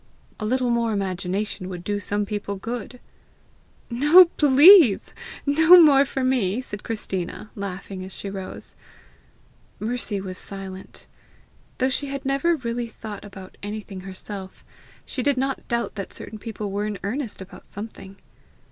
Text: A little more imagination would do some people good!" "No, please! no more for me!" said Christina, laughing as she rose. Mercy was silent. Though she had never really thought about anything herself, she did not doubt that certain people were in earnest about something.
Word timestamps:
A 0.39 0.45
little 0.45 0.71
more 0.71 0.93
imagination 0.93 1.69
would 1.69 1.83
do 1.83 1.99
some 1.99 2.25
people 2.25 2.55
good!" 2.55 2.99
"No, 3.91 4.25
please! 4.25 5.13
no 5.45 5.79
more 5.79 6.05
for 6.05 6.23
me!" 6.23 6.59
said 6.59 6.81
Christina, 6.83 7.51
laughing 7.53 8.03
as 8.03 8.11
she 8.11 8.27
rose. 8.27 8.73
Mercy 9.79 10.19
was 10.19 10.39
silent. 10.39 11.05
Though 11.77 11.89
she 11.91 12.07
had 12.07 12.25
never 12.25 12.55
really 12.55 12.87
thought 12.87 13.23
about 13.23 13.57
anything 13.61 13.99
herself, 14.01 14.65
she 15.05 15.21
did 15.21 15.37
not 15.37 15.67
doubt 15.67 15.93
that 15.93 16.11
certain 16.13 16.39
people 16.39 16.71
were 16.71 16.87
in 16.87 16.97
earnest 17.03 17.39
about 17.39 17.67
something. 17.69 18.17